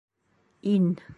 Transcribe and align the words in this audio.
Ин! 0.73 0.87